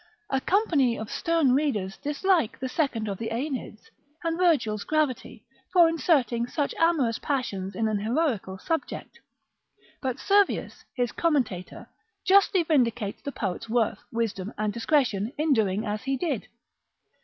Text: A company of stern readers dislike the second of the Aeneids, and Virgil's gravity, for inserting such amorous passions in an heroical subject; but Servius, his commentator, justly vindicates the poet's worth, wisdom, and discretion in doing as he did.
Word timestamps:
A 0.31 0.41
company 0.41 0.97
of 0.97 1.11
stern 1.11 1.51
readers 1.53 1.95
dislike 1.97 2.57
the 2.57 2.67
second 2.67 3.07
of 3.07 3.19
the 3.19 3.29
Aeneids, 3.31 3.91
and 4.23 4.35
Virgil's 4.35 4.83
gravity, 4.83 5.45
for 5.71 5.87
inserting 5.87 6.47
such 6.47 6.73
amorous 6.79 7.19
passions 7.19 7.75
in 7.75 7.87
an 7.87 7.99
heroical 7.99 8.57
subject; 8.57 9.19
but 10.01 10.17
Servius, 10.19 10.83
his 10.95 11.11
commentator, 11.11 11.85
justly 12.25 12.63
vindicates 12.63 13.21
the 13.21 13.31
poet's 13.31 13.69
worth, 13.69 13.99
wisdom, 14.11 14.51
and 14.57 14.73
discretion 14.73 15.33
in 15.37 15.53
doing 15.53 15.85
as 15.85 16.01
he 16.01 16.17
did. 16.17 16.47